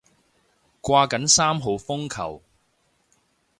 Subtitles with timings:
[0.81, 2.41] 掛緊三號風球